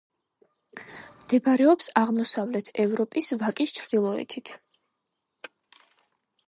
[1.17, 4.53] მდებარეობს აღმოსავლეთ ევროპის ვაკის ჩრდილოეთით.